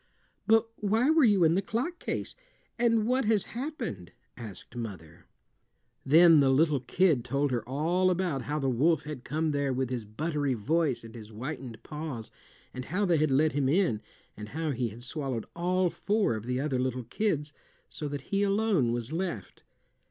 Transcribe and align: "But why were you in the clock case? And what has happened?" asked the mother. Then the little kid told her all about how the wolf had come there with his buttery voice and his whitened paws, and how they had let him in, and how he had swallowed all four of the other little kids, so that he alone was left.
"But 0.47 0.67
why 0.77 1.11
were 1.11 1.23
you 1.23 1.43
in 1.43 1.53
the 1.53 1.61
clock 1.61 1.99
case? 1.99 2.33
And 2.79 3.05
what 3.05 3.25
has 3.25 3.43
happened?" 3.53 4.13
asked 4.35 4.71
the 4.71 4.79
mother. 4.79 5.27
Then 6.03 6.39
the 6.39 6.49
little 6.49 6.79
kid 6.79 7.23
told 7.23 7.51
her 7.51 7.61
all 7.69 8.09
about 8.09 8.41
how 8.45 8.57
the 8.57 8.67
wolf 8.67 9.03
had 9.03 9.23
come 9.23 9.51
there 9.51 9.71
with 9.71 9.91
his 9.91 10.03
buttery 10.03 10.55
voice 10.55 11.03
and 11.03 11.13
his 11.13 11.27
whitened 11.29 11.83
paws, 11.83 12.31
and 12.73 12.85
how 12.85 13.05
they 13.05 13.17
had 13.17 13.29
let 13.29 13.51
him 13.51 13.69
in, 13.69 14.01
and 14.35 14.49
how 14.49 14.71
he 14.71 14.89
had 14.89 15.03
swallowed 15.03 15.45
all 15.55 15.91
four 15.91 16.33
of 16.33 16.47
the 16.47 16.59
other 16.59 16.79
little 16.79 17.03
kids, 17.03 17.53
so 17.87 18.07
that 18.07 18.21
he 18.31 18.41
alone 18.41 18.91
was 18.91 19.13
left. 19.13 19.61